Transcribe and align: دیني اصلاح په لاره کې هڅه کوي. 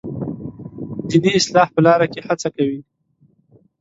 دیني 1.09 1.31
اصلاح 1.39 1.67
په 1.75 1.79
لاره 1.85 2.07
کې 2.13 2.19
هڅه 2.27 2.49
کوي. 2.55 2.79